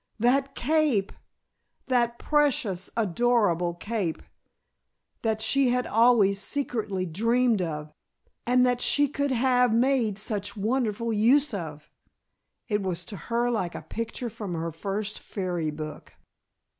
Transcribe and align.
That 0.17 0.55
cape! 0.55 1.11
That 1.85 2.17
precious, 2.17 2.89
adorable 2.97 3.75
cape, 3.75 4.23
that 5.21 5.43
she 5.43 5.69
had 5.69 5.85
always 5.85 6.41
secretly 6.41 7.05
dreamed 7.05 7.61
of 7.61 7.91
and 8.47 8.65
that 8.65 8.81
she 8.81 9.07
could 9.07 9.29
have 9.29 9.71
made 9.71 10.17
such 10.17 10.57
wonderful 10.57 11.13
use 11.13 11.53
of! 11.53 11.91
It 12.67 12.81
was 12.81 13.05
to 13.05 13.15
her 13.15 13.51
like 13.51 13.75
a 13.75 13.83
picture 13.83 14.31
from 14.31 14.55
her 14.55 14.71
first 14.71 15.19
fairy 15.19 15.69
book. 15.69 16.15